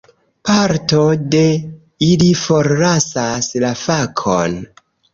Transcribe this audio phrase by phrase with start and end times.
[0.49, 1.01] Parto
[1.35, 1.43] de
[2.07, 4.63] ili forlasas la fakon.